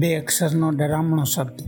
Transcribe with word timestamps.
બે 0.00 0.14
અક્ષરનો 0.14 0.70
ડરામણો 0.70 1.24
શબ્દ. 1.24 1.60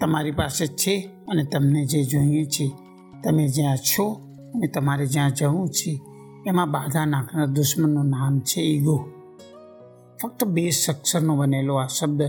તમારી 0.00 0.30
પાસે 0.30 0.66
છે 0.66 1.10
અને 1.28 1.44
તમને 1.44 1.84
જે 1.84 2.04
જોઈએ 2.04 2.44
છે, 2.44 2.72
તમે 3.24 3.48
જ્યાં 3.48 3.76
છો 3.76 4.20
અને 4.54 4.66
તમારે 4.66 5.06
જ્યાં 5.06 5.30
જવું 5.30 5.68
છે, 5.68 6.00
એમાં 6.46 6.70
બાધા 6.70 7.04
નાખનાર 7.04 7.46
દુશ્મનનું 7.46 8.04
નામ 8.04 8.40
છે 8.40 8.60
ઈગો. 8.60 9.04
ફક્ત 10.22 10.44
બે 10.44 10.68
અક્ષરનો 10.88 11.36
બનેલો 11.36 11.74
આ 11.74 11.86
શબ્દ 11.86 12.22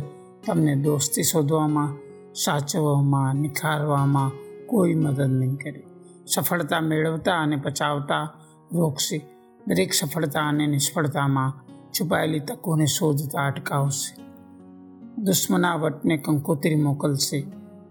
તમને 0.45 0.75
દોસ્તી 0.75 1.23
શોધવામાં, 1.23 1.97
સાચવવામાં, 2.33 3.35
નિખારવામાં 3.35 4.31
કોઈ 4.67 4.95
મદદ 4.95 5.31
નહીં 5.33 5.55
કરે. 5.55 5.83
સફળતા 6.27 6.81
મેળવતા 6.81 7.39
અને 7.39 7.55
પચાવતા 7.55 8.33
રોકશે. 8.73 9.17
દરેક 9.67 9.93
સફળતા 9.93 10.41
અને 10.47 10.67
નિષ્ફળતામાં 10.67 11.66
છુપાયેલી 12.01 12.39
તકોને 12.39 12.85
શોધતા 12.85 13.45
અટકાવશે. 13.45 14.21
દુશ્મનાવટને 15.21 16.17
કંકોત્રી 16.17 16.75
મોકલશે 16.75 17.43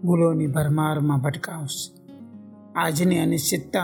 ભૂલોની 0.03 0.47
ભરમારમાં 0.47 1.19
ભટકાવશે. 1.19 1.97
આજની 2.75 3.19
અનિશ્ચિતતા 3.19 3.83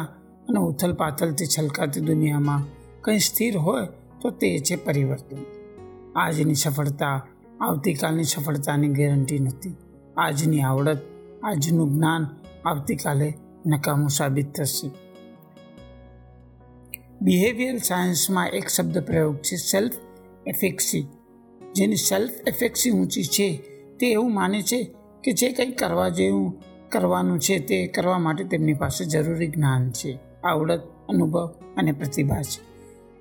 અને 0.50 0.60
ઉથલપાથલથી 0.60 1.46
છલકાતી 1.46 2.02
દુનિયામાં 2.02 2.64
કંઈ 3.02 3.20
સ્થિર 3.20 3.58
હોય 3.58 3.88
તો 4.22 4.30
તે 4.30 4.60
છે 4.60 4.76
પરિવર્તન. 4.76 5.38
આજની 6.16 6.56
સફળતા 6.56 7.28
આવતીકાલની 7.62 8.24
સફળતાની 8.24 8.88
ગેરંટી 8.88 9.40
નથી. 9.40 9.76
આજની 10.18 10.62
આવડત, 10.62 10.98
આજનું 11.44 11.94
જ્ઞાન 11.94 12.28
આવતીકાલે 12.66 13.34
નકામું 13.66 14.10
સાબિત 14.10 14.56
થશે. 14.56 14.92
બિહેવિયર 17.22 17.78
સાયન્સમાં 17.78 18.50
એક 18.50 18.68
શબ્દ 18.68 18.98
પ્રયોગ 18.98 19.38
છે, 19.38 19.56
સેલ્ફ 19.56 19.94
એફેક્સી 20.48 21.08
જેની 21.76 21.96
સેલ્ફ 21.96 22.32
એફેક્સી 22.48 22.92
ઊંચી 22.92 23.24
છે, 23.24 23.58
તે 24.00 24.12
એવું 24.12 24.34
માને 24.34 24.62
છે 24.62 24.94
કે 25.24 25.32
જે 25.32 25.50
કંઈ 25.50 25.72
કરવા 25.72 26.10
જેવું 26.10 26.62
કરવાનું 26.90 27.40
છે, 27.40 27.60
તે 27.60 27.88
કરવા 27.88 28.18
માટે 28.18 28.44
તેમની 28.44 28.74
પાસે 28.74 29.06
જરૂરી 29.06 29.48
જ્ઞાન 29.48 29.92
છે, 29.92 30.20
આવડત, 30.44 30.82
અનુભવ 31.10 31.48
અને 31.78 31.92
પ્રતિભા 31.92 32.42
છે. 32.42 32.74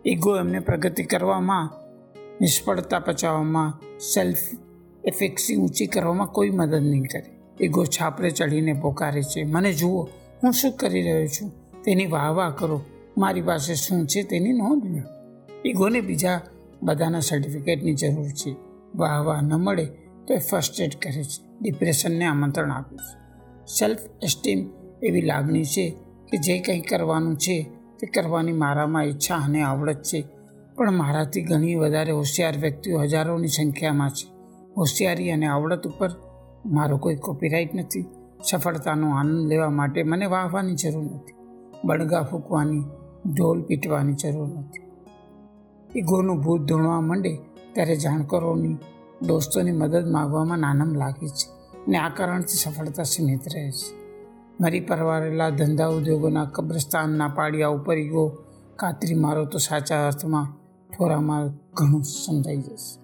ઈગો 0.09 0.37
એમને 0.37 0.61
પ્રગતિ 0.61 1.03
કરવામાં, 1.03 1.71
નિષ્ફળતા 2.41 2.99
પચાવવામાં 2.99 3.99
સેલ્ફ 3.99 4.39
એફેક્સી 5.05 5.57
ઊંચી 5.57 5.87
કરવામાં 5.87 6.27
કોઈ 6.27 6.51
મદદ 6.51 6.83
નહીં 6.83 7.03
કરે. 7.03 7.65
ઈગો 7.65 7.85
છાપરે 7.85 8.31
ચડીને 8.31 8.73
પોકારે 8.73 9.23
છે. 9.23 9.45
મને 9.45 9.73
જુઓ, 9.73 10.03
હું 10.43 10.53
શું 10.53 10.73
કરી 10.73 11.03
રહ્યો 11.03 11.27
છું? 11.27 11.53
તેની 11.83 12.07
વાહ 12.07 12.29
વાહ 12.29 12.51
કરો. 12.51 12.85
મારી 13.19 13.41
પાસે 13.41 13.75
શું 13.75 14.07
છે 14.07 14.23
તેની 14.23 14.53
નોંધ 14.53 14.87
લો. 14.87 15.03
ઈગોને 15.67 16.01
બીજા 16.01 16.41
બધાના 16.83 17.21
સર્ટિફિકેટની 17.21 17.95
જરૂર 17.95 18.29
છે. 18.29 18.57
વાહ 18.95 19.23
વાહ, 19.23 19.41
ન 19.43 19.55
મળે 19.55 19.85
તો 20.29 20.35
એ 20.35 20.39
ફર્સ્ટ 20.39 20.81
એડ 20.81 20.93
કરે 21.03 21.25
છે. 21.25 21.45
ડિપ્રેશનને 21.61 22.25
આમંત્રણ 22.25 22.71
આપે 22.71 22.97
છે. 22.97 23.23
સેલ્ફ 23.79 23.99
એસ્ટીમ 24.23 24.67
એવી 25.03 25.21
લાગણી 25.21 25.65
છે 25.65 25.91
કે 26.31 26.37
જે 26.37 26.59
કંઈ 26.59 26.81
કરવાનું 26.81 27.37
છે 27.37 27.71
તે 28.01 28.07
કરવાની 28.07 28.53
મારામાં 28.53 29.05
ઈચ્છા 29.05 29.35
અને 29.37 29.63
આવડત 29.63 30.03
છે. 30.03 30.25
પણ 30.77 30.91
મારાથી 30.91 31.43
ઘણી 31.43 31.75
વધારે 31.75 32.13
હોશિયાર 32.13 32.59
વ્યક્તિઓ 32.59 33.01
હજારોની 33.01 33.49
સંખ્યામાં 33.49 34.11
છે. 34.11 34.33
હોશિયારી 34.77 35.31
અને 35.31 35.47
આવડત 35.47 35.87
ઉપર 35.87 36.11
મારો 36.67 36.97
કોઈ 36.97 37.17
કોપીરાઇટ 37.17 37.75
નથી. 37.75 38.05
સફળતાનો 38.51 39.17
આનંદ 39.17 39.49
લેવા 39.49 39.71
માટે 39.71 40.03
મને 40.03 40.27
વાહવાની 40.27 40.75
જરૂર 40.75 41.05
નથી. 41.05 41.35
બળગા 41.85 42.23
ફૂંકવાની, 42.23 42.81
ઢોલ 43.35 43.63
પીટવાની 43.63 44.13
જરૂર 44.13 44.49
નથી. 44.49 44.82
ઈગોનું 45.97 46.41
ભૂત 46.41 46.61
ધૂણવા 46.61 47.01
માંડે 47.01 47.39
ત્યારે 47.73 47.97
જાણકારોની, 47.97 48.77
દોસ્તોની 49.27 49.73
મદદ 49.73 50.11
માગવામાં 50.11 50.59
નાનમ 50.59 50.95
લાગે 50.95 51.29
છે 51.29 51.77
અને 51.87 51.99
આ 51.99 52.09
કારણથી 52.09 52.55
સફળતા 52.55 53.03
સીમિત 53.03 53.41
રહે 53.55 53.71
છે. 53.71 54.03
મરી 54.61 54.81
પરવારેલા 54.81 55.51
ધંધા 55.51 55.87
ઉદ્યોગોના 55.87 56.45
કબ્રસ્તાનના 56.45 57.29
પાડિયા 57.29 57.69
ઉપર 57.69 57.99
ઈગો 57.99 58.37
કાતરી 58.77 59.15
મારો 59.15 59.45
તો 59.45 59.59
સાચા 59.59 60.07
અર્થમાં 60.07 60.47
થોરામાં 60.99 61.49
ઘણું 61.49 62.03
સમજાઈ 62.03 62.57
જશે. 62.57 63.01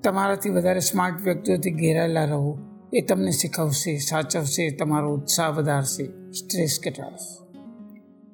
તમારાથી 0.00 0.50
વધારે 0.50 0.80
સ્માર્ટ 0.80 1.20
વ્યક્તિઓથી 1.20 1.70
ઘેરાયેલા 1.70 2.24
રહો, 2.24 2.58
એ 2.92 3.00
તમને 3.00 3.30
શીખવશે, 3.30 3.98
સાચવશે, 3.98 4.70
તમારો 4.70 5.14
ઉત્સાહ 5.14 5.48
વધારશે, 5.48 6.04
સ્ટ્રેસ 6.30 6.78
ઘટાડશે. 6.84 7.46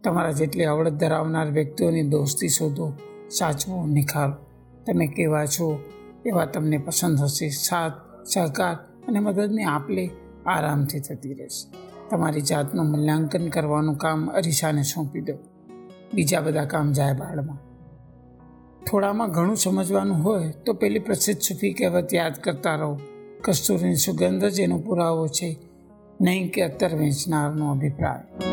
તમારા 0.00 0.32
જેટલી 0.32 0.64
આવડત 0.64 0.92
ધરાવનાર 0.92 1.50
વ્યક્તિઓની 1.50 2.02
દોસ્તી 2.02 2.48
શોધો 2.48 2.92
સાચવો 3.38 3.86
નિખાર. 3.86 4.30
તમે 4.86 5.06
કેવા 5.06 5.46
છો? 5.46 5.82
એવા 6.26 6.44
તમને 6.44 6.78
પસંદ 6.78 7.20
હશે. 7.20 7.48
સાથ, 7.48 7.92
સહકાર 8.34 8.74
અને 9.08 9.18
મદદને 9.18 9.64
આપલે 9.64 10.10
આરામથી 10.46 11.00
થતી 11.00 11.34
રહેશે. 11.34 11.76
તમારી 12.10 12.40
જાતનું 12.40 12.86
મૂલ્યાંકન 12.90 13.48
કરવાનું 13.48 13.96
કામ 13.96 14.30
અરીસાને 14.30 14.82
સોંપી 14.82 15.20
દો. 15.20 15.32
બીજા 16.14 16.40
બધા 16.40 16.64
કામ 16.64 16.92
જાય 16.92 17.12
બાળમાં. 17.12 17.58
થોડામાં 18.84 19.30
ઘણું 19.30 19.56
સમજવાનું 19.56 20.24
હોય 20.24 20.50
તો 20.50 20.72
પેલી 20.72 20.98
પ્રસિદ્ધ 20.98 21.40
સૂફી 21.40 21.72
કહેવત 21.72 22.14
યાદ 22.14 22.34
કરતા 22.34 22.74
રહો. 22.74 23.00
કસ્તુરીની 23.42 23.96
સુગંધ 23.96 24.44
જ 24.44 24.60
એનો 24.60 24.78
પુરાવો 24.78 25.28
છે. 25.28 25.56
નહીં 26.20 26.50
કે 26.50 26.62
અત્તર 26.62 26.94
વેચનારનો 26.94 27.70
અભિપ્રાય. 27.70 28.51